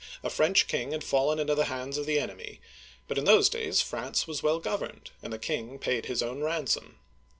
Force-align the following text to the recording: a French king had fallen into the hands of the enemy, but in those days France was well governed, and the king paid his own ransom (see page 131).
a 0.23 0.31
French 0.31 0.65
king 0.65 0.93
had 0.93 1.03
fallen 1.03 1.37
into 1.37 1.53
the 1.53 1.65
hands 1.65 1.95
of 1.95 2.07
the 2.07 2.17
enemy, 2.19 2.59
but 3.07 3.19
in 3.19 3.25
those 3.25 3.49
days 3.49 3.81
France 3.83 4.25
was 4.25 4.41
well 4.41 4.57
governed, 4.57 5.11
and 5.21 5.31
the 5.31 5.37
king 5.37 5.77
paid 5.77 6.07
his 6.07 6.23
own 6.23 6.41
ransom 6.41 6.81
(see 6.83 6.93
page 6.93 7.29
131). 7.29 7.29